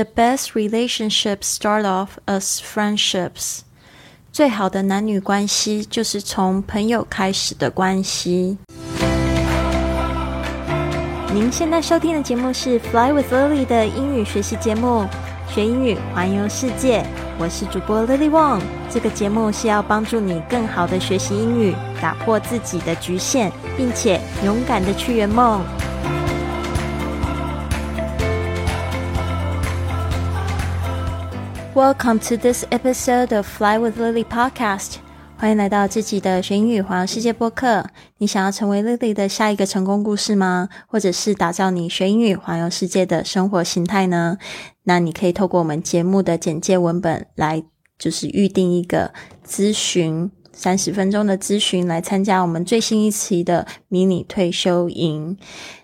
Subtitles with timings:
[0.00, 3.60] The best relationships start off as friendships.
[4.32, 8.56] 最好的男女关系就是从朋友开始的关系。
[11.34, 15.06] 您现在收听的节目是《Fly with Lily》的英语学习节目，
[15.52, 17.04] 学英语环游世界。
[17.38, 18.62] 我是主播 Lily Wong。
[18.88, 25.62] 这个节目是要帮助你更好的学习英语，打破自己的局限，并且勇敢的去圆梦。
[31.72, 34.96] Welcome to this episode of Fly with Lily podcast。
[35.36, 37.86] 欢迎来到自己的学英语环游世界播客。
[38.18, 40.68] 你想要成为 Lily 的下一个成功故事吗？
[40.88, 44.38] 或者是打造你学英语环游世界的生活形态呢？
[44.82, 47.62] 那你可以透过我们节目的简介文本来，
[47.96, 49.12] 就是预定一个
[49.46, 55.38] 咨询三十分钟的咨询，来参加我们最新一期的迷你退休营。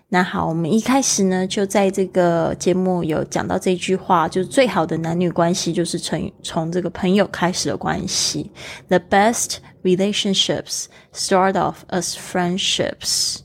[0.09, 8.49] 那好，我们一开始呢，就在这个节目有讲到这句话，就是最好的男女关系就是从从这个朋友开始的关系。
[8.87, 13.39] The best relationships start off as friendships.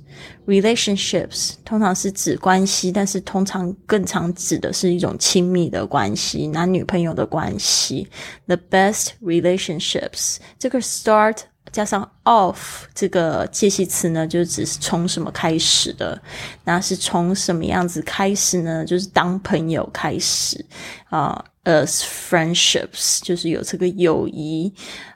[0.46, 8.06] Relationships 通常是指关系，但是通常更常指的是一种亲密的关系，男女朋友的关系。
[8.46, 11.38] The best relationships，这个 start。
[11.70, 16.20] 加上 Of 这个介系词呢，就只是从什么开始的？
[16.64, 18.84] 那是从什么样子开始呢？
[18.84, 20.64] 就是当朋友开始
[21.08, 24.72] 啊，as friendships 就是有这个友谊。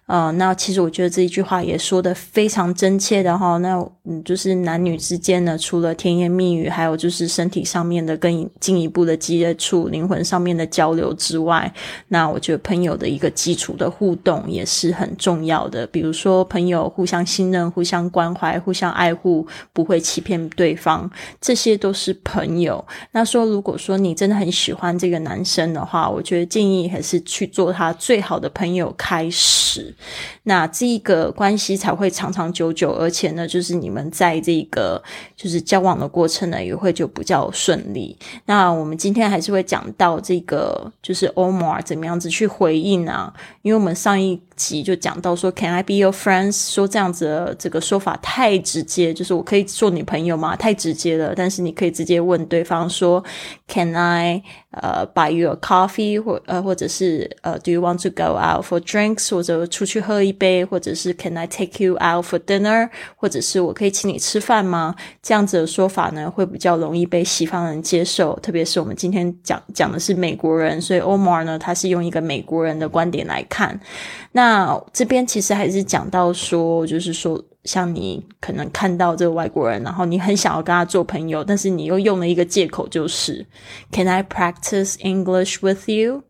[0.07, 3.59] 呃，那其实我觉得这一句话也说的非常真切的哈。
[3.59, 11.73] 那嗯，就是男女之间呢，除了甜言蜜语，还有就是身体上面的更进一步的接触、灵魂上面的交流之外，
[12.07, 15.85] 那我觉得朋友的一个基础的互动也是很重要的。
[15.89, 22.83] 比如说，朋友互相信任、互相关怀、互相爱护，不会欺骗对方，这些都是朋友。
[23.13, 29.95] 那说，如果说你真的很喜欢这个男生的话，我觉得建议还是去做他最好的朋友开始。
[30.49, 35.03] 那这一个关系才会长长久久，而且呢，就是你们在这个
[35.35, 38.17] 就是交往的过程呢，也会就比较顺利。
[38.45, 43.35] 那我们今天还是会讲到这个，就是 Omar 怎么样子去回应啊？
[43.63, 46.73] 因为我们上一集就讲到说，Can I be your friends？
[46.73, 50.55] 说这样子的这个说法太直接，就是我可以做女朋友吗？
[50.55, 51.35] 太直接了。
[51.35, 53.25] 但是你可以直接问对方说
[53.67, 54.45] ，Can I？
[54.83, 59.31] 呃，buy you a coffee，或呃，或者是呃，Do you want to go out for drinks？
[59.31, 62.91] 或者出去喝一杯，或者是 Can I take you out for dinner？
[63.17, 64.95] 或者是我可以请你吃饭吗？
[65.23, 68.39] 这样子的说法呢，会比较容易被西方人接受。
[68.41, 73.81] 特别是我们今天讲讲的是美国人，所以 Omar 呢，他是用一个美国人的观点来看。
[74.33, 77.43] 那这边其实还是讲到说，就是说。
[77.67, 83.45] 像你可能看到这个外国人，然后你很想要跟他做朋友，但是你又用了一个借口，就是
[83.91, 86.23] Can I practice English with you？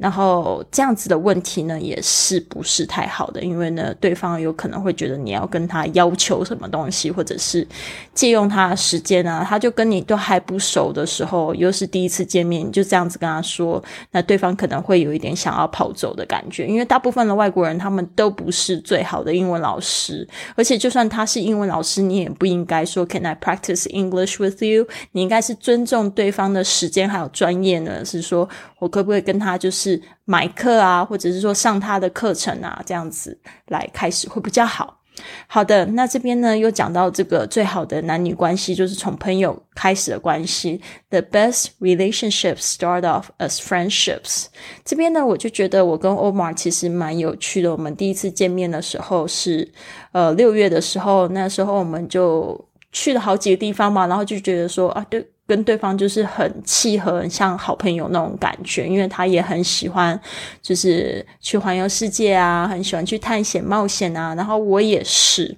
[0.00, 3.42] 然后这样子的问题呢，也是不是太好的？
[3.42, 7.68] 因为呢，对方有可能会觉得你要跟他要求什么东西，或者是
[8.14, 9.44] 借用他的时间啊。
[9.46, 16.66] 他就跟你都还不熟的时候，又是第一次见面，你就这样子跟他说，那对方可能会有一点想要跑走的感觉。
[16.66, 24.88] 因为大部分的外国人他们都不是最好的英文老师，而且就算他是英文老师，你也不应该说 Can I practice English with you？
[25.12, 29.89] 你应该是尊重对方的时间还有专业呢，是说我可不可以跟他就是。
[30.24, 34.98] 买课啊，或者是说上他的课程啊，这样子来开始会比较好。
[35.46, 40.80] 好的，那这边呢又讲到这个最好的男女关系就是从朋友开始的关系。
[41.10, 44.46] The best relationships start off as friendships。
[44.82, 47.70] 这边呢，我就觉得我跟 Omar 其实蛮有趣的。
[47.70, 49.70] 我们第一次见面的时候是
[50.12, 52.58] 呃六月的时候，那时候我们就
[52.92, 55.28] 去了好几个地方嘛，然后就觉得说啊，对。
[55.50, 60.16] 跟对方就是很契合，很像好朋友那种感觉，因为他也很喜欢，
[60.62, 65.56] 就是去环游世界啊，很喜欢去探险冒险啊，然后我也是，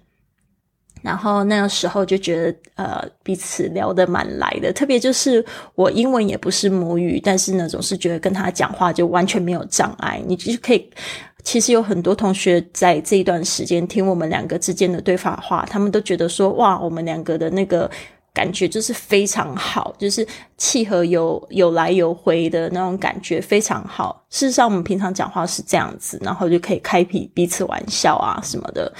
[1.03, 5.45] 然后那个时候就觉得呃彼此聊得蛮来的，特别就是
[5.75, 10.91] 我英文也不是母语，但是呢总是觉得跟他讲话就完全没有障碍，你就可以，
[11.45, 17.91] 其实有很多同学在这一段时间听我们两个之间的对话，他们都觉得说哇，我们两个的那个。
[18.35, 20.27] 感觉就是非常好，就是
[20.57, 24.25] 契合有有来有回的那种感觉非常好。
[24.31, 28.91] 事实上，我们平常讲话是这样子，然后就可以开彼彼此玩笑啊什么的。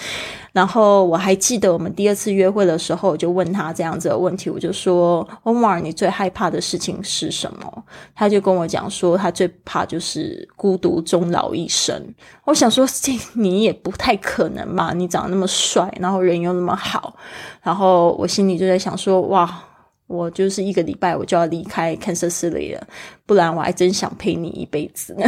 [0.53, 7.85] 然后我还记得我们第二次约会的时候，我就问他这样子的问题，我就说：“Omar，你最害怕的事情是什么？”
[8.15, 12.15] 他就跟我讲说，他最怕就是孤独终老一生。
[12.45, 17.17] 我想说，这你也不太可能嘛，你长得那么帅，然后人又那么好，
[17.63, 19.65] 然后我心里就在想说，哇。
[20.09, 22.87] 我就是一个礼拜我就要离开 Kansas City 了，
[23.25, 25.25] 不然我还真想陪你一辈子呢。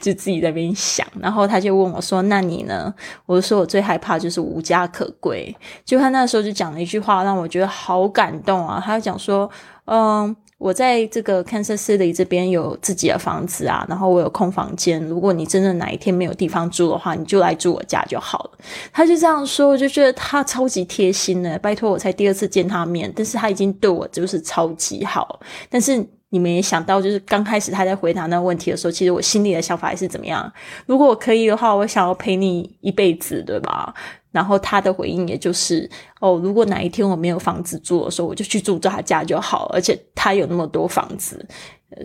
[0.00, 2.92] 就自己在那边想，然后他就问我说：“那你呢？”
[3.26, 8.82] 我说：“我最害怕就是无家可归。”就他那时候就讲了一句话，让我觉得好感动啊！
[8.84, 9.50] 他就讲说
[9.86, 15.02] ：“嗯，我在这个 Kansas City 这边有自己的房子啊，然后我有空房间。
[15.04, 18.50] 如果你真的哪一天没有地方住的话，你就来住我家就好了。”
[18.92, 21.58] 他就这样说，我就觉得他超级贴心的。
[21.58, 26.06] 拜托，我才第二次见他面，但是他已经对我就是超级好，但是。
[26.30, 30.52] 你们也想到，就是刚开始他在回答那个问题的时候，其实我心里的想法是怎么样？
[30.86, 33.94] 如果我可以的话，我想要陪你一辈子，对吧？
[34.32, 35.88] 然后他的回应也就是，
[36.20, 41.46] 哦，如果哪一天我没有房子住的时候，我就去住他家就好，而且他有那么多房子。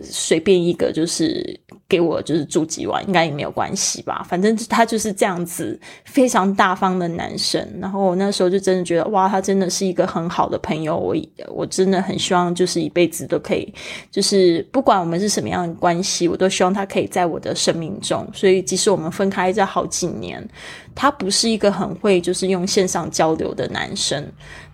[0.02, 1.58] 随便一个就是
[1.88, 4.24] 给我就是住几晚，应该也没有关系吧。
[4.28, 7.66] 反正他就是这样子非常大方的男生。
[7.80, 10.96] 然后我那时候就真的觉得，哇，他真的是一个很好的朋友。
[10.96, 11.16] 我
[11.48, 13.72] 我真的很希望就是一辈子都可以，
[14.10, 18.26] 就是不管我们是什么样的关系，我都希望他可以在我的生命中。
[18.32, 20.46] 所以即使我们分开这好几年。
[20.94, 24.22] 他不是一个很会就是用线上交流的男生，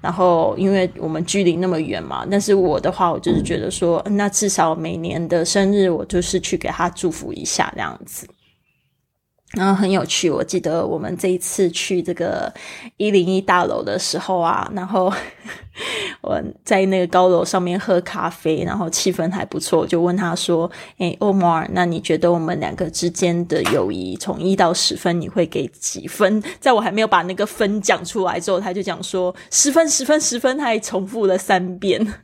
[0.01, 8.29] 然后因为我们距离那么远嘛，但是我的话，我就是觉得说，那至少每年年的生日，我就是去给他祝福一下这样子。
[9.59, 12.53] 然后很有趣，我记得我们这一次去这个
[12.97, 15.13] 一零一大楼的时候啊，然后
[16.23, 32.15] 我在那个高楼上面喝咖啡，然后气氛还不错，就问他说：“哎，欧摩尔，那你觉得我们两个之间的友谊从一到十分，你会给几分？”在我还没有把那个分讲出来之后，他就讲说：“十分，十分，十分。”他还重复了三遍，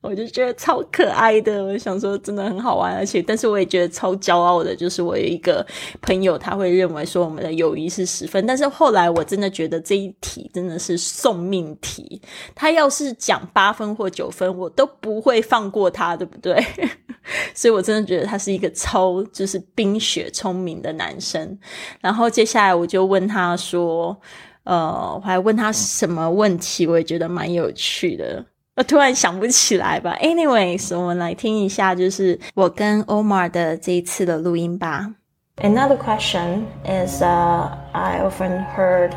[0.00, 1.64] 我就觉得超可爱的。
[1.64, 5.66] 我想说，真的很好玩，而且，但是我也觉得超骄傲的，就是我有一个
[6.00, 6.75] 朋友，他会。
[6.76, 12.20] 认为说我们的友谊是十分，但是后来我真的觉得这一题真的是送命题。
[12.54, 16.64] 他要是讲八分或九分，我都不会放过他，对不对？
[17.54, 21.58] 所以我真的觉得他是一个超就是冰雪聪明的男生。
[22.00, 24.16] 然后接下来我就问他说
[24.62, 26.86] ：“呃，我还问他什么问题？
[26.86, 28.44] 我也觉得蛮有趣的。
[28.76, 30.16] 我突然想不起来吧。
[30.22, 35.14] Anyways，我们来听一下，就是我跟 Omar 的这一次的录音吧。”
[35.58, 39.14] Another question is uh, I often heard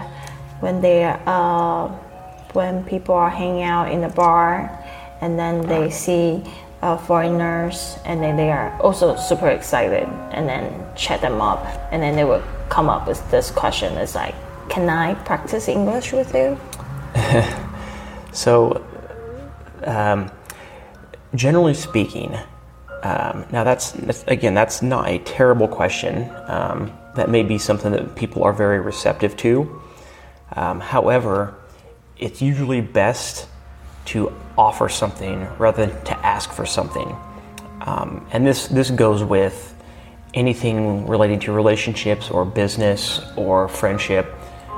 [0.61, 1.87] when they uh,
[2.53, 4.71] when people are hanging out in a bar
[5.21, 6.43] and then they see
[6.81, 12.01] uh, foreigners and then they are also super excited and then chat them up and
[12.01, 13.97] then they would come up with this question.
[13.97, 14.35] It's like
[14.69, 16.57] can i practice english with you?
[18.31, 18.85] So
[19.83, 20.31] um,
[21.35, 22.37] generally speaking
[23.03, 26.29] um, now, that's, that's, again, that's not a terrible question.
[26.47, 29.81] Um, that may be something that people are very receptive to.
[30.55, 31.55] Um, however,
[32.17, 33.47] it's usually best
[34.05, 37.15] to offer something rather than to ask for something.
[37.81, 39.75] Um, and this, this goes with
[40.33, 44.33] anything relating to relationships or business or friendship.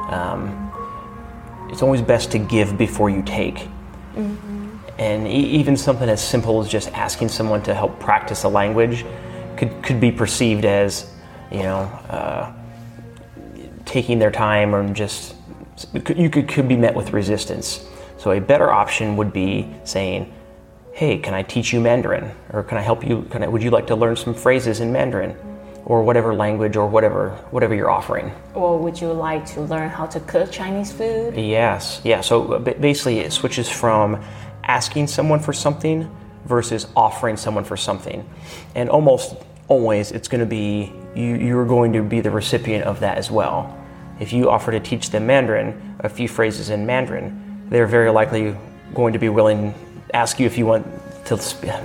[0.10, 0.72] Um,
[1.70, 3.56] it's always best to give before you take.
[4.16, 4.61] Mm-hmm.
[5.02, 9.04] And e- even something as simple as just asking someone to help practice a language
[9.58, 11.12] could, could be perceived as,
[11.52, 12.54] you know, uh,
[13.86, 15.34] taking their time or just,
[16.16, 17.84] you could, could be met with resistance.
[18.18, 20.32] So a better option would be saying,
[20.94, 22.32] hey, can I teach you Mandarin?
[22.54, 24.92] Or can I help you, can I, would you like to learn some phrases in
[24.92, 25.36] Mandarin?
[25.84, 28.32] Or whatever language or whatever whatever you're offering.
[28.54, 31.36] Or would you like to learn how to cook Chinese food?
[31.36, 32.22] Yes, yeah.
[32.22, 34.24] So basically, it switches from
[34.64, 36.10] asking someone for something
[36.46, 38.28] versus offering someone for something.
[38.76, 39.36] And almost
[39.68, 43.30] always it's going to be you, you're going to be the recipient of that as
[43.30, 43.78] well.
[44.20, 48.56] If you offer to teach them Mandarin, a few phrases in Mandarin, they're very likely
[48.94, 49.74] going to be willing
[50.08, 50.86] to ask you if you want
[51.26, 51.38] to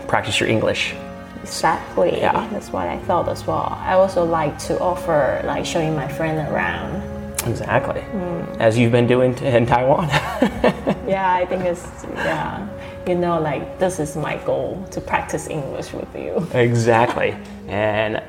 [0.09, 0.95] practice your English.
[1.42, 2.18] Exactly.
[2.18, 2.49] Yeah.
[2.50, 3.78] That's what I thought as well.
[3.80, 7.02] I also like to offer like showing my friend around.
[7.47, 8.00] Exactly.
[8.00, 8.59] Mm.
[8.59, 10.09] As you've been doing in Taiwan.
[11.06, 11.84] yeah, I think it's
[12.14, 12.68] yeah.
[13.06, 16.46] You know, like this is my goal to practice English with you.
[16.52, 17.36] Exactly.
[17.68, 18.22] and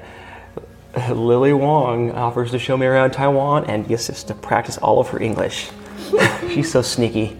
[1.09, 5.09] Lily Wong offers to show me around Taiwan and gets us to practice all of
[5.09, 5.69] her English.
[6.49, 7.37] She's so sneaky.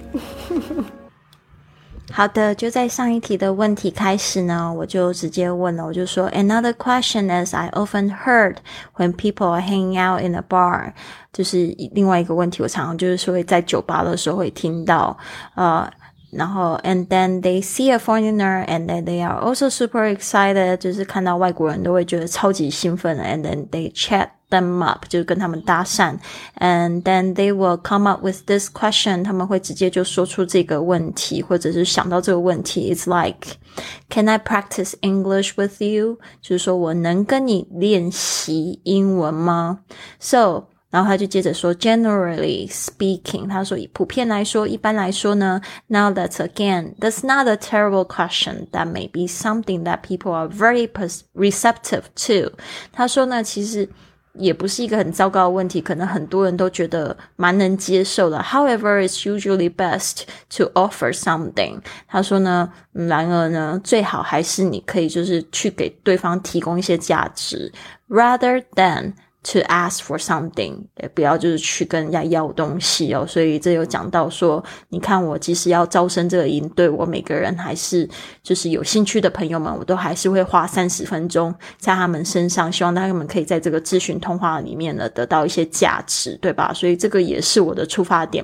[2.17, 8.55] 好的，就在上一题的问题开始呢，我就直接问了，我就说，Another question as I often heard
[8.95, 10.93] when people are hanging out in a bar，
[11.31, 15.15] 就是另外一个问题，我常常就是说在酒吧的时候会听到，
[15.53, 15.87] 呃。
[16.30, 24.28] 然后，and then they see a foreigner, and then they are also super excited，就是看到外国人都会觉得超级兴奋，and then they chat
[24.48, 26.18] them up，就是跟他们搭讪，
[26.58, 36.18] and then they will come up with this question，他们会直接就说出这个问题，或者是想到这个问题，it's like。Can I practice English with you？
[36.42, 39.80] 就是说我能跟你练习英文吗？
[40.18, 40.64] So
[40.96, 48.66] 然后他就接着说，generally speaking，他说普遍来说，一般来说呢，now that's again, that's not a terrible question.
[48.72, 50.88] That may be something that people are very
[51.34, 52.52] receptive to.
[52.92, 53.88] 他说呢，其实
[54.34, 58.38] 也不是一个很糟糕的问题，可能很多人都觉得蛮能接受的。
[58.42, 60.24] However, it's usually best
[60.56, 61.80] to offer something.
[62.06, 67.72] 他说呢，然而呢，最好还是你可以就是去给对方提供一些价值，
[68.10, 69.14] rather than
[69.53, 73.25] To ask for something，也不要就是去跟人家要东西哦。
[73.25, 78.05] 所以这有讲到说，你看我即使要招生这个营对，我每个人还是
[78.43, 86.73] 就是有兴趣的朋友们，我都还是会花三十分钟在他们身上，希望他们可以在这个咨询通话里面呢得到一些价值，对吧？
[86.73, 88.43] 所以这个也是我的出发点。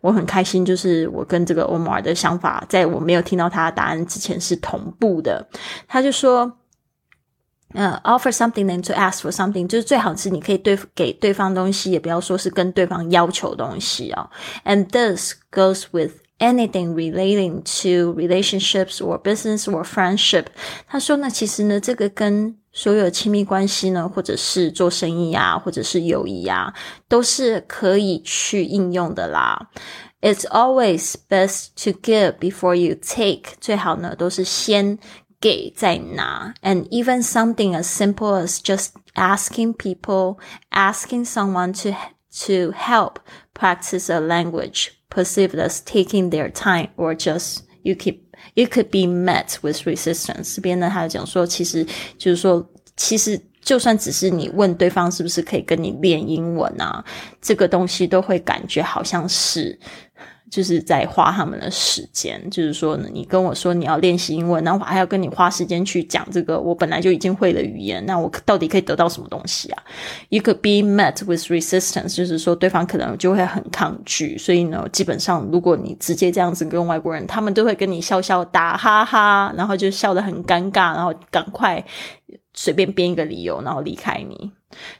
[0.00, 5.44] 我很开心，就是我跟这个欧摩尔的想法，在我没有听到他的答案之前是同步的。
[5.88, 6.52] 他就说。
[7.75, 14.27] 呃，offer something then to ask for something，就是最好是你可以对给对方东西，也不要说是跟对方要求东西哦。
[14.65, 20.45] And this goes with anything relating to relationships or business or friendship。
[20.87, 26.73] 他说呢，其实呢，这个跟所有亲密关系呢，或者是做生意啊，或者是友谊啊，
[27.07, 29.69] 都是可以去应用的啦。
[30.21, 33.53] It's always best to give before you take。
[33.61, 34.97] 最好呢，都是先。
[35.43, 40.37] 给在拿，and even something as simple as just asking people,
[40.71, 41.95] asking someone to
[42.45, 43.15] to help
[43.53, 48.19] practice a language, perceived as taking their time or just you keep
[48.55, 50.55] it could be met with resistance。
[50.55, 51.85] 这边呢，他讲说，其实
[52.17, 57.03] 就是说，其实就算只是你问对方是不是可以跟你练英文啊，
[57.41, 59.79] 这个东西都会感觉好像是。
[60.54, 69.82] 就是在花他们的时间，就是说呢，你跟我说你要练习英文，然后我还要跟你花时间去讲这个我本来就已经会的语言，那我到底可以得到什么东西啊
[70.28, 81.84] ？You could be met with resistance，就是说对方可能就会很抗拒，所以呢，基本上如果你直接这样子跟外国人，他们都会跟你笑笑打哈哈，然后就笑得很尴尬，然后赶快
[82.52, 84.52] 随便编一个理由，然后离开你。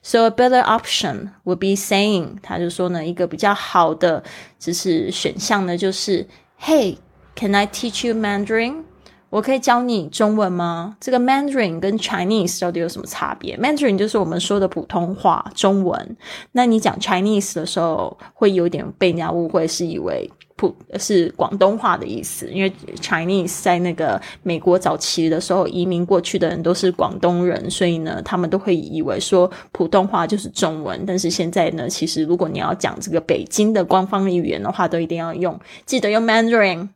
[0.02, 4.22] So a better option would be saying，他就说呢，一个比较好的
[4.58, 6.26] 就是选项呢，就是
[6.60, 8.84] Hey，can I teach you Mandarin？
[9.30, 10.96] 我可以教你中文吗？
[11.00, 16.16] 这个 Mandarin 跟 Chinese 到底有什么差别？Mandarin 就是我们说的普通话中文，
[16.52, 20.30] 那你讲 Chinese 的时候，会有点被人家误会，是以为。
[20.56, 31.04] 普是广东话的意思，因为 Chinese 在那个美国早期的时候移民过去的人都是广东人，所以呢，他们都会以为说普通话就是中文。
[31.04, 36.88] 但是现在呢，其实如果你要讲这个北京的官方语言的话，都一定要用，记得用 Mandarin。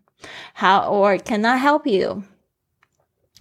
[0.52, 2.22] 好，or can I help you？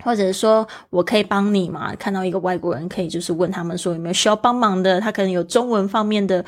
[0.07, 1.93] 或者说我可以帮你嘛？
[1.97, 6.45] 看到一个外国人，可以就是问他们说有没有需要帮忙的，他可能有中文方面的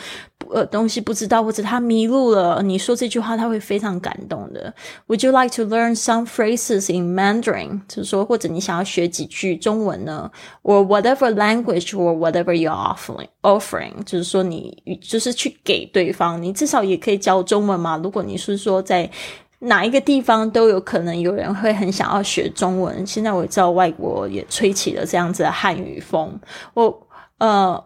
[0.49, 2.63] 呃东西不知道，或者他迷路了。
[2.63, 4.73] 你说这句话，他会非常感动的。
[5.07, 7.81] Would you like to learn some phrases in Mandarin？
[7.89, 10.31] 就是说，或者你想要学几句中文呢
[10.63, 17.99] ？Or whatever language or whatever you're offering offering，就是说你就是去给对方，你至少也可以教中文嘛。
[18.01, 19.11] 如果你是说在。
[19.59, 23.05] 哪一个地方都有可能有人会很想要学中文。
[23.05, 26.39] 现在我知道外国也吹起了这样子的汉语风。
[26.73, 27.07] 我
[27.39, 27.83] 呃，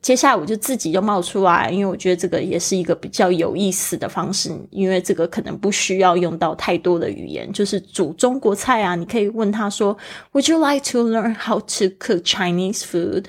[0.00, 8.94] 接下来我就自己就冒出来，因为我觉得这个也是一个比较有意思的方式，因为这个可能不需要用到太多的语言，就是煮中国菜啊。
[8.94, 9.96] 你可以问他说
[10.32, 13.24] ：“Would you like to learn how to cook Chinese food？”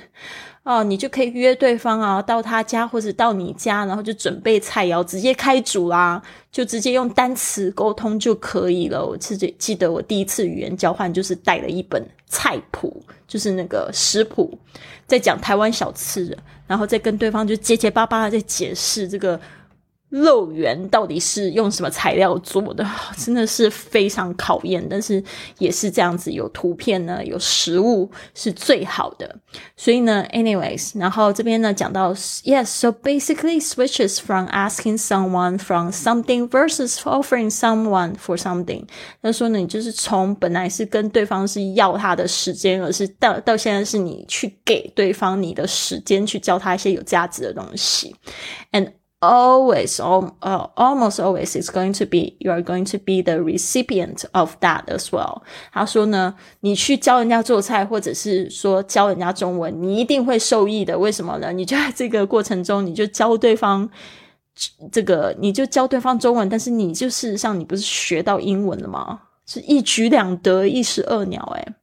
[0.66, 6.20] 哦，你就可以约对方啊，到他家或者到你家，然后就准备菜肴，直接开煮啦，
[6.52, 9.06] 就直接用单词沟通就可以了。
[9.06, 14.58] 我自己记得我第一次语言交换就是带了一本菜谱，就是那个食谱，
[15.06, 19.40] 在讲台湾小吃，然后再跟对方就结结巴巴的在解释这个。
[20.10, 22.86] 肉圆到底是用什么材料做的？
[23.18, 25.22] 真的是非常考验，但是
[25.58, 29.36] 也是这样子，有图片呢，有实物是最好的。
[29.76, 38.86] 所以呢，anyways，然后这边呢讲到，yes，so basically switches from asking someone from something versus offering someone for something。
[39.22, 48.16] 他说呢，你就是从本来是跟对方是要他的时间，而是到到现在是你去给对方你的时间，去教他一些有价值的东西
[48.72, 48.92] ，and。
[49.30, 54.24] Always, al uh, almost always, is going to be you are going to be the recipient
[54.32, 55.42] of that as well.
[55.72, 60.98] 他说呢，你去教人家做菜，或者是说教人家中文，你一定会受益的。
[60.98, 61.52] 为什么呢？
[61.52, 63.90] 你就在这个过程中，你就教对方
[64.92, 69.20] 这个，你就教对方中文，但是你就事实上你不是学到英文了吗？
[69.48, 71.74] 是一举两得，一石二鸟，诶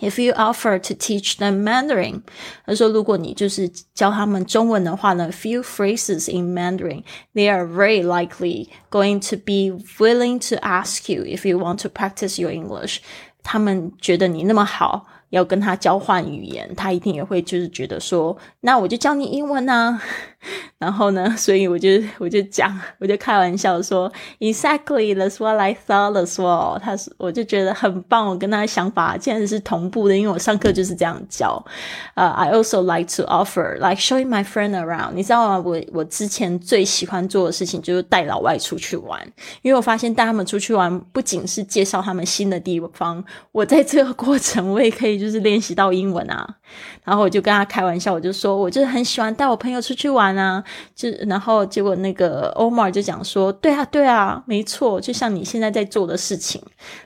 [0.00, 2.22] If you offer to teach them Mandarin，
[2.64, 7.02] 他说，如果你就是教他们中文的话呢，few phrases in Mandarin,
[7.34, 11.88] they are very likely going to be willing to ask you if you want to
[11.88, 12.98] practice your English。
[13.42, 20.00] 他们觉得你那么好，要跟他交换语言，他一定也会就是觉得说，那我就教你英文呐。
[20.77, 26.77] 然后呢，所以我就我就讲，我就开玩笑说，Exactly that's what I thought as well。
[26.79, 31.63] 他是我就觉得很棒，我跟他的想法竟然是同步的，因为我上课就是这样教。
[32.15, 35.13] 呃、，I also like to offer like showing my friend around。
[35.13, 35.63] 你知道吗？
[35.65, 39.19] 我我之前最喜欢做的事情就是带老外出去玩，
[39.61, 46.47] 因为我发现带他们出去玩，不仅是介绍他们新的地方，我在这个过程我也可以就是练习到英文啊。
[47.03, 50.62] 然后我就跟他开玩笑，我就说，我就是很喜欢带我朋友出去玩啊。
[50.94, 56.60] 就然后结果那个 Omar 就讲说，对啊，对啊，没错，就像你现在在做的事情。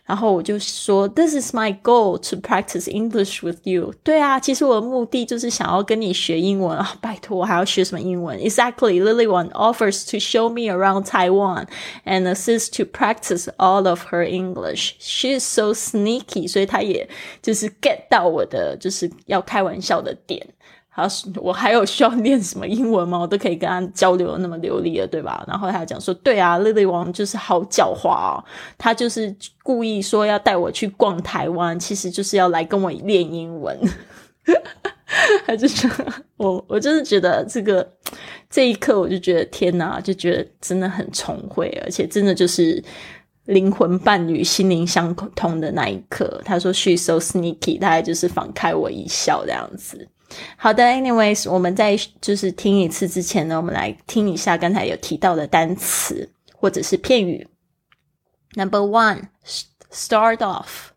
[0.04, 3.94] 然后我就说，This is my goal to practice English with you。
[4.02, 6.94] 对啊，其实我的目的就是想要跟你学英文啊。
[7.00, 8.38] 拜托，我还要学什么英文？
[8.38, 11.66] Exactly, Lily One offers to show me around Taiwan
[12.04, 14.94] and assist to practice all of her English.
[14.98, 17.08] She is so sneaky，所以她也
[17.40, 20.46] 就是 get 到我的就是要开玩笑的点。
[20.97, 23.19] 他我还有需要练什么英文吗？
[23.19, 25.45] 我都可以跟他交流那么流利了，对吧？
[25.47, 28.43] 然后他讲说，对啊，丽丽王就是好狡猾哦，
[28.79, 33.79] 他就是故意说要带我去逛台湾，其实就是要来跟我练英文。
[35.45, 35.87] 他就是
[36.37, 37.87] 我，我就是觉得这个
[38.49, 42.83] 这一刻，我就觉得天哪，就觉得真的很重会，而且真的就是
[43.45, 46.41] 灵魂伴侣、心灵相通的那一刻。
[46.43, 50.07] 他说 “She's so sneaky”，大概就是放开我一笑这样子。
[50.57, 57.47] 好的，anyways，我们在就是听一次之前呢，我们来听一下刚才有提到的单词或者是片语。
[58.53, 60.89] Number one，start off。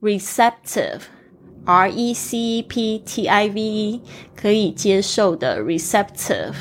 [0.00, 1.02] receptive,
[1.64, 4.02] R E C E P T I V E
[4.36, 6.54] 可以接受的 receptive.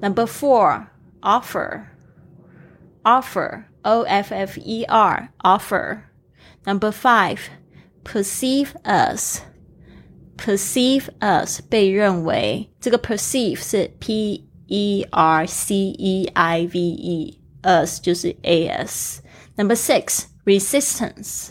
[0.00, 0.86] Number four,
[1.20, 1.84] offer,
[3.02, 6.04] offer, O F F E R, offer.
[6.64, 7.50] Number five,
[8.04, 9.42] perceive us
[10.38, 18.66] perceive us 被认为，这个 perceive 是 p e r c e i v e，us 就是 a
[18.66, 21.50] s。Number six resistance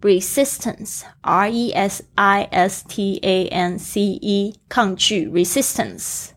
[0.00, 6.28] resistance r e s i s t a n c e 抗拒 resistance。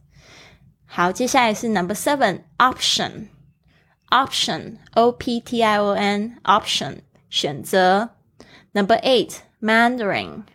[0.86, 3.28] 好，接下来是 number seven option
[4.10, 8.10] option o p t i o n option 选择。
[8.72, 10.46] Number eight Mandarin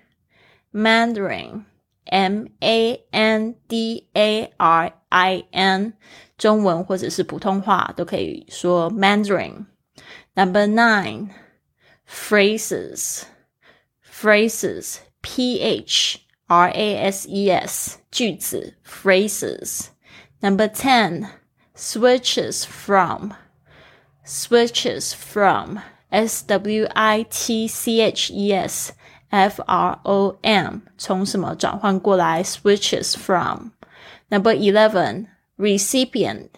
[0.72, 1.64] Mandarin,
[2.06, 5.94] M A N D A R I N，
[6.36, 11.30] 中文或者是普通话都可以说 Mandarin。Number nine,
[12.08, 13.22] phrases,
[14.04, 21.28] phrases, P H R A S E S，句子 phrases。Number ten,
[21.74, 23.32] switches from,
[24.26, 25.78] switches from,
[26.10, 28.92] S W I T C H E S。
[29.30, 32.42] F R O M 从什么转换过来？
[32.42, 33.70] Switches from.
[34.28, 36.48] Number eleven, recipient,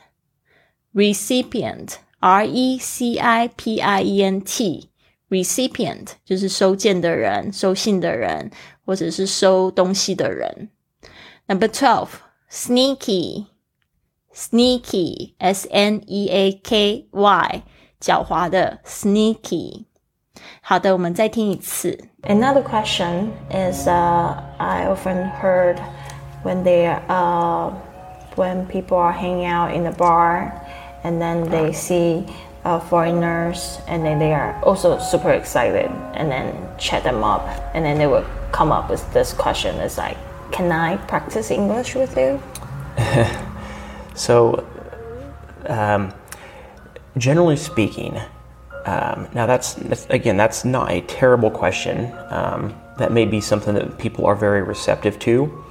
[0.95, 4.91] recipient, R E C I P I E N T,
[5.29, 8.51] recipient 就是收件的人、收信的人，
[8.85, 10.71] 或者是收东西的人。
[11.47, 12.11] Number twelve,
[12.51, 13.47] sneaky,
[14.35, 17.63] sneaky, S N E A K Y，
[18.01, 19.85] 狡猾的 sneaky。
[20.61, 21.99] 好的，我们再听一次。
[22.23, 25.77] Another question is, uh, I often heard
[26.43, 27.71] when they, uh,
[28.35, 30.53] when people are hanging out in the bar,
[31.05, 32.27] and then they see
[32.65, 37.85] uh, foreigners, and then they are also super excited, and then chat them up, and
[37.85, 40.17] then they will come up with this question: It's like,
[40.51, 42.41] can I practice English with you?
[44.15, 44.65] so,
[45.69, 46.13] um,
[47.17, 48.19] generally speaking
[48.86, 52.12] um, now, that's, that's again, that's not a terrible question.
[52.30, 55.64] Um, that may be something that people are very receptive to.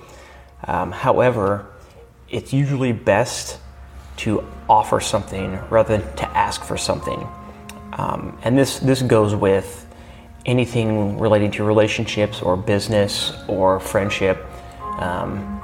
[0.67, 1.67] Um, however,
[2.29, 3.59] it's usually best
[4.19, 7.27] to offer something rather than to ask for something.
[7.95, 9.87] Um, and this, this goes with
[10.47, 14.45] anything relating to relationships or business or friendship.
[14.99, 15.61] Um,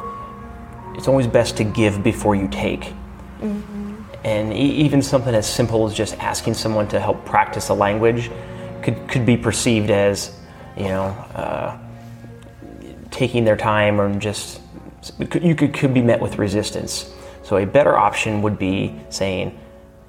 [0.97, 2.93] it's always best to give before you take.
[4.27, 8.29] And e- even something as simple as just asking someone to help practice a language
[8.83, 10.37] could, could be perceived as,
[10.77, 11.79] you know, uh,
[13.13, 14.61] taking their time or just
[15.31, 17.15] you could, could be met with resistance.
[17.45, 19.57] So a better option would be saying,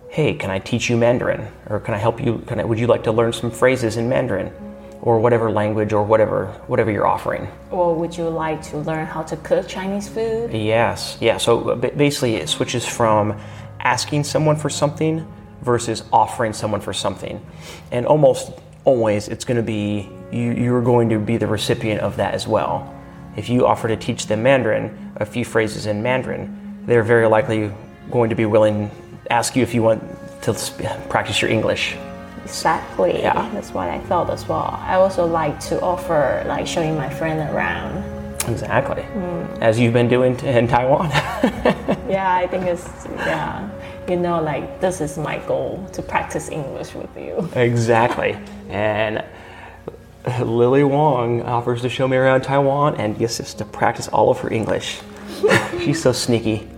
[0.10, 1.48] "Hey, can I teach you Mandarin?
[1.70, 2.40] Or can I help you?
[2.48, 4.52] Can I, would you like to learn some phrases in Mandarin,
[5.04, 9.22] or whatever language or whatever whatever you're offering?" Or would you like to learn how
[9.22, 10.52] to cook Chinese food?
[10.52, 11.38] Yes, yeah.
[11.38, 13.38] So basically, it switches from
[13.88, 15.26] asking someone for something
[15.62, 17.40] versus offering someone for something,
[17.92, 18.52] and almost
[18.84, 20.52] always it's going to be you.
[20.52, 22.94] You're going to be the recipient of that as well.
[23.38, 26.44] If you offer to teach them Mandarin, a few phrases in Mandarin,
[26.86, 27.72] they're very likely
[28.12, 28.90] going to be willing
[29.24, 30.02] to ask you if you want
[30.42, 31.96] to sp- practice your English.
[32.44, 33.20] Exactly.
[33.20, 33.50] Yeah.
[33.54, 34.70] That's what I felt as well.
[34.84, 38.04] I also like to offer like showing my friend around.
[38.50, 39.60] Exactly, mm.
[39.60, 41.10] as you've been doing t- in Taiwan.
[42.10, 43.70] Yeah, I think it's yeah.
[44.08, 47.50] You know, like this is my goal to practice English with you.
[47.56, 48.38] Exactly.
[48.70, 49.24] And
[50.42, 54.40] Lily Wong offers to show me around Taiwan and gets us to practice all of
[54.40, 55.00] her English.
[55.80, 56.70] She's so sneaky.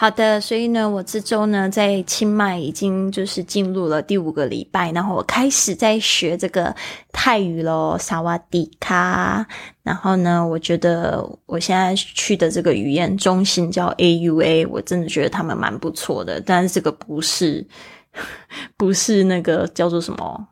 [0.00, 6.72] 好的，所以呢，我这周呢在清迈已经就是进入了第五个礼拜，然后我开始在学这个
[7.10, 9.44] 泰语喽，萨瓦迪卡。
[9.82, 17.66] 然后呢，我觉得我现在去的这个语言中心叫 AUA，我真的觉得他们蛮不错的，但是这个不是
[18.78, 20.46] 不是那个叫做什么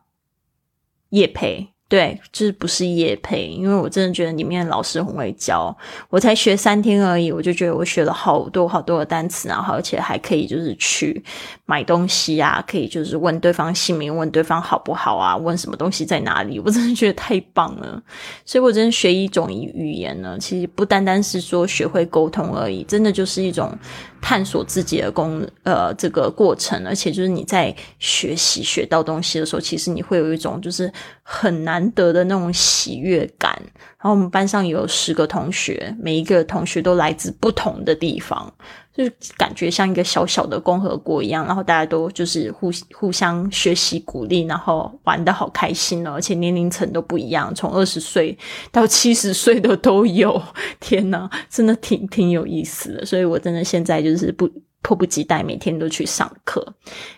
[1.11, 1.65] 叶配。
[1.89, 5.75] 对，就是不是叶配，因为我真的觉得里面老师很会教。
[6.09, 11.23] 我才学三天而已，我就觉得我学了好多好多的单词，然后而且还可以就是去
[11.65, 18.03] 买东西啊，可以就是问对方姓名，问对方好不好啊，问什么东西在哪里，我真的觉得太棒了。
[18.43, 23.73] 所以我真的学一种语言呢，其实不单单是说学会沟通而已，真的就是一种
[24.21, 30.91] 探索自己的功呃这个过程，而且就是你在学习学到东西的时候，其实你会有一种就是
[31.29, 33.51] 很难得的那种喜悦感。
[33.99, 38.51] 然后我们班上有十个同学，每一个同学都来自不同的地方，
[38.95, 41.45] 就是感觉像一个小小的共和国一样。
[41.45, 48.37] 然后大家都就是互互相学习鼓励，然后玩的好开心哦，而且年龄层都不一样，从二十岁
[48.71, 50.41] 到七十岁的都有。
[50.79, 53.05] 天哪，真的挺挺有意思的。
[53.05, 54.49] 所以我真的现在就是不。
[54.83, 56.65] 迫不及待每天都去上课。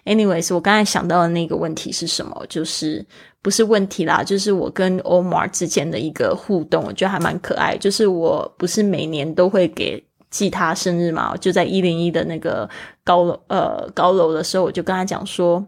[0.05, 2.45] Anyways，我刚才想到的那个问题是什么？
[2.49, 3.05] 就是
[3.41, 7.77] 不是问题啦，就是我跟 Omar 之间的一个互动，我觉得还蛮可爱。
[7.77, 12.69] 就是我不是每年都会给记他生日嘛，就在一零一的那个
[13.03, 15.65] 高楼呃高楼的时候，我就跟他讲说。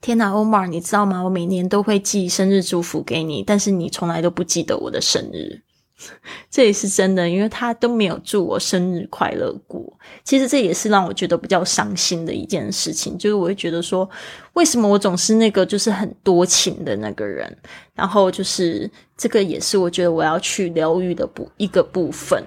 [0.00, 1.22] 天呐，Omar，你知道吗？
[1.22, 5.62] 我每年都会寄生日祝福给你，但是你从来都不记得我的生日。
[6.50, 9.82] 这也是真的，因为他都没有祝我生日快乐过。
[10.24, 14.08] 其实这也是让我觉得比较伤心的一件事情，就是我会觉得说，
[14.54, 17.56] 为什么我总是那个就是很多情的那个人？
[17.94, 22.42] 然后就是这个也是我觉得我要去疗愈的部一个部分，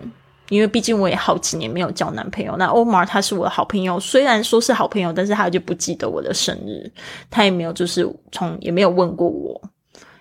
[0.49, 2.55] 因为毕竟我也好几年没有交男朋友。
[2.57, 6.91] 那 Omar 他是我的好朋友，虽然说是好朋友，但是他就不记得我的生日，
[7.29, 9.61] 他也没有就是从也没有问过我。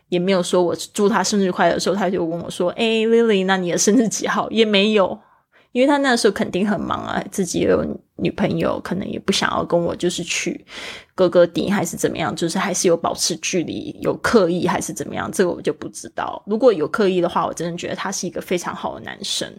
[0.09, 5.19] 也没有说我祝他生日快乐的时候，他就问我说：“哎、l i l y 那你的生日几号？”也没有，
[5.73, 7.85] 因为他那时候肯定很忙啊，自己也有
[8.17, 10.65] 女朋友，可能也不想要跟我就是去
[11.17, 16.41] 哥哥底还是怎么样，就是还是有保持距离，有刻意还是怎么样，这个我就不知道。
[16.47, 19.53] 如果有刻意的话，我真的觉得他是一个非常好的男生。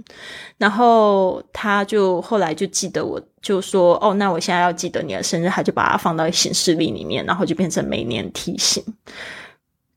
[0.57, 8.81] 然后他就后来就记得我，就说：“哦，那我现在要记得你的生日。”他就把它放到行事历里面，然后就变成每年提醒。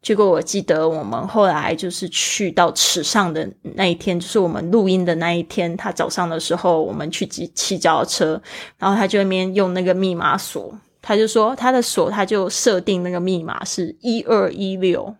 [0.01, 5.77] 结果我记得我们后来就是去到池上的那一天，就是我们录音的那一天。
[5.77, 8.43] 他早上的时候，我们去骑骑脚踏车，
[8.79, 15.15] 然后他就那边用那个密码锁，他就说他的锁他就设定那个密码是一二一六，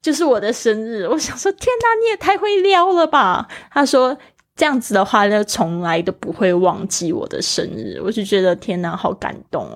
[0.00, 1.06] 就是我的生日。
[1.06, 3.48] 我想说，天哪，你也太会撩了吧！
[3.70, 4.16] 他说。
[4.56, 9.68] 这样子的话呢，从来都不会忘记我的生日，我就觉得天哪，好感动。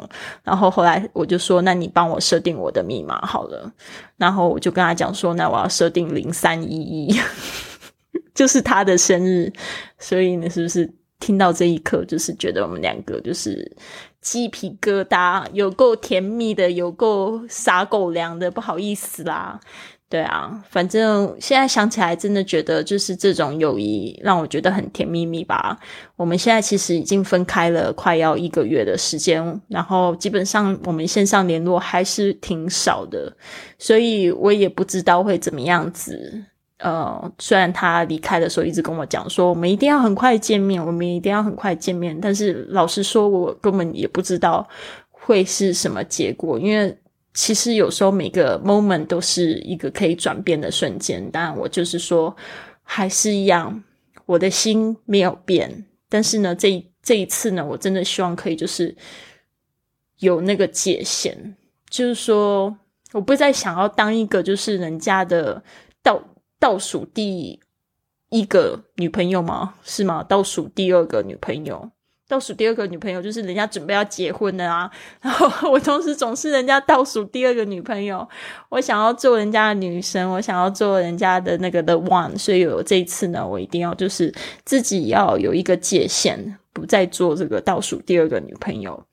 [0.43, 3.71] 然后后来我就说，那你帮我设定我的密码好了。
[4.16, 7.21] 然后我就跟他讲说，那我要设定零三一一，
[8.35, 9.53] 就是他的生日。
[9.99, 13.71] 所以你，是不是听到这一刻，就是觉得我们两个就是
[14.23, 19.61] 鸡皮疙瘩，有够甜蜜的，有够撒狗粮的，不好意思啦。
[20.11, 25.79] 对啊，反正现在想起来，真的觉得就是这种友谊让我觉得很甜蜜蜜吧。
[26.16, 33.33] 我们现在其实已经分开了快要一个月的时间，然后基本上我们线上联络还是挺少的，
[33.79, 36.42] 所以我也不知道会怎么样子。
[36.79, 44.68] 呃，虽然他离开的时候一直跟我讲说，我们一定要很快见面，我们一定要很快见面，但是老实说，我根本也不知道
[45.09, 46.99] 会是什么结果，因为。
[47.33, 52.37] 其实有时候每个 moment 都是一个可以转变的瞬间，当然我就是说
[52.83, 53.83] 还是一样，
[54.27, 55.87] 我的心没有变。
[56.09, 58.95] 但是呢，这这一次呢，我真的希望可以就是
[60.19, 61.55] 有那个界限，
[61.88, 62.77] 就是说
[63.12, 65.62] 我不再想要当一个就是人家的
[66.03, 66.21] 倒
[66.59, 67.61] 倒数第
[68.31, 69.75] 一个女朋友吗？
[69.85, 70.25] 是吗？
[70.25, 71.90] 倒数第二个女朋友。
[72.31, 74.88] 倒数第二个女朋友就是人家准备要结婚的啊，
[75.21, 78.27] 然后我同时总是人家倒数第二个女朋友，
[78.69, 84.33] 我想要做人家的女神，我想要做人家的那个的 one，所以我这一次呢，我一定要就是
[84.64, 89.05] 自己要有一个界限，不再做这个倒数第二个女朋友。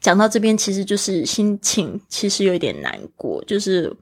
[0.00, 3.96] 讲到这边，其实就是心情其实有一点难过，就是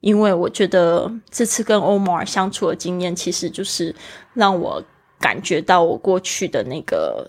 [0.00, 3.94] 因为我觉得这次跟欧摩尔相处的经验，其实就是
[4.32, 4.82] 让我
[5.20, 7.24] 感觉到我过去的那个。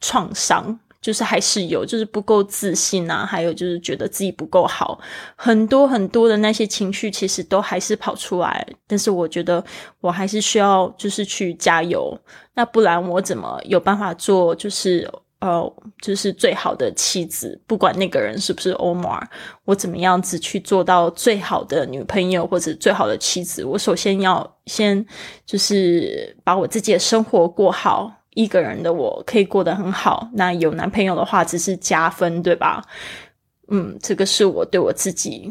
[0.00, 4.98] 创伤就是还是有，就是不够自信啊，还有就是觉得自己不够好，
[5.36, 8.66] 很多很多的那些情绪其实都还是跑出来。
[8.88, 9.64] 但是我觉得
[10.00, 12.18] 我还是需要就是去加油，
[12.54, 17.60] 那不然我怎么有办法做就是呃就是最好的妻子？
[17.68, 19.28] 不管那个人是不是欧摩尔，
[19.64, 23.64] 我怎么样子去做到最好的女朋友或者最好的妻子？
[23.64, 25.06] 我首先要先
[25.44, 28.12] 就是把我自己的生活过好。
[28.36, 32.84] 一个人的我可以过得很好，那有男朋友的话只是加分，对吧？
[33.68, 35.50] 嗯，这个是我对我自己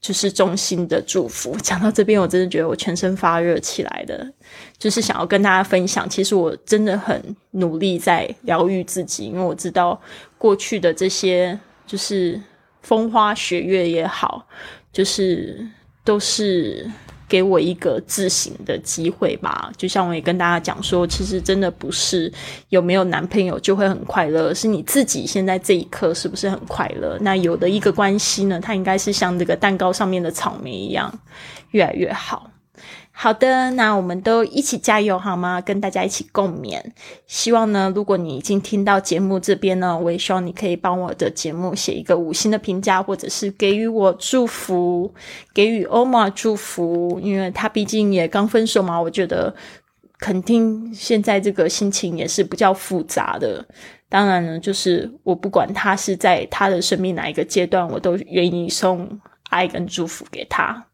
[0.00, 1.56] 就是衷心的祝福。
[1.62, 4.28] 讲到这边，我真的觉得我全身发热起来的，
[4.76, 6.10] 就是想要跟大家分享。
[6.10, 9.98] 其实我真的很努力在疗愈自己，因为我知道
[10.36, 12.42] 过去的这些就是
[12.82, 14.44] 风花雪月也好，
[14.92, 15.64] 就是
[16.04, 16.90] 都是。
[17.28, 22.32] 给我一个自省的机会吧，就像我也跟大家讲说，其实真的不是
[22.68, 27.18] 有没有男朋友就会很快乐，是你自己现在这一刻是不是很快乐？
[27.20, 31.12] 那有的一个关系呢，它应该是像这个蛋糕上面的草莓一样，
[31.70, 32.50] 越来越好。
[33.16, 35.60] 好的，那我们都一起加油好吗？
[35.60, 36.82] 跟大家一起共勉。
[37.28, 45.14] 希望呢，如果你已经听到节目这边呢，我也希望你可以帮我的节目写一个五星的评价，或者是给予我祝福，
[45.54, 49.00] 给予欧玛祝福，因为他毕竟也刚分手嘛。
[49.00, 49.54] 我觉得
[50.18, 53.64] 肯定现在这个心情也是比较复杂的。
[54.08, 60.86] 当然呢，就是我不管他是在他的生命哪一个阶段，我都愿意送爱跟祝福给他。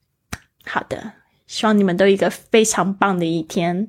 [0.67, 1.20] 好的。
[1.50, 3.88] 希望你们都一个非常棒的一天。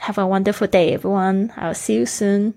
[0.00, 1.50] Have a wonderful day, everyone.
[1.56, 2.54] I'll see you soon.